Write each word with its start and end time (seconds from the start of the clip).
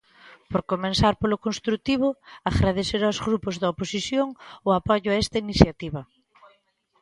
Por 0.51 0.61
comezar 0.71 1.13
polo 1.21 1.41
construtivo, 1.45 2.07
agradecer 2.51 3.01
aos 3.05 3.17
grupos 3.27 3.55
da 3.61 3.71
oposición 3.73 4.27
o 4.67 4.69
apoio 4.79 5.07
a 5.11 5.19
esta 5.23 5.41
iniciativa. 5.45 6.01